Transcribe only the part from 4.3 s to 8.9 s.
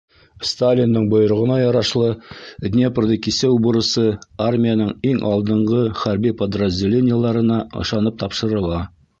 армияның иң алдынғы хәрби подразделениеларына ышанып тапшырыла.